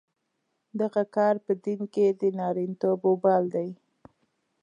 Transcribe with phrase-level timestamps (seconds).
[0.79, 3.69] دغه کار په دین کې د نارینتوب وبال دی.